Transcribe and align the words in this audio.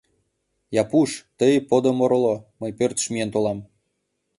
—Япуш, 0.81 1.09
тый 1.37 1.53
подым 1.69 1.97
ороло, 2.05 2.35
мый 2.59 2.71
пӧртыш 2.77 3.05
миен 3.11 3.29
толам. 3.33 3.59